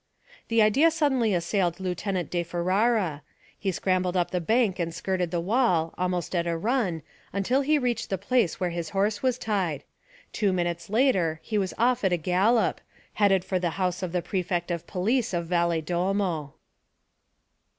An 0.49 0.59
idea 0.59 0.89
suddenly 0.89 1.31
assailed 1.35 1.79
Lieutenant 1.79 2.31
di 2.31 2.41
Ferara. 2.41 3.21
He 3.59 3.71
scrambled 3.71 4.17
up 4.17 4.31
the 4.31 4.41
bank 4.41 4.79
and 4.79 4.91
skirted 4.91 5.29
the 5.29 5.39
wall, 5.39 5.93
almost 5.95 6.35
on 6.35 6.47
a 6.47 6.57
run, 6.57 7.03
until 7.31 7.61
he 7.61 7.77
reached 7.77 8.09
the 8.09 8.17
place 8.17 8.59
where 8.59 8.71
his 8.71 8.89
horse 8.97 9.21
was 9.21 9.37
tied. 9.37 9.83
Two 10.33 10.51
minutes 10.51 10.89
later 10.89 11.39
he 11.43 11.59
was 11.59 11.75
off 11.77 12.03
at 12.03 12.11
a 12.11 12.17
gallop, 12.17 12.81
headed 13.13 13.45
for 13.45 13.59
the 13.59 13.69
house 13.77 14.01
of 14.01 14.11
the 14.11 14.23
prefect 14.23 14.71
of 14.71 14.87
police 14.87 15.35
of 15.35 15.45
Valedolmo. 15.45 16.55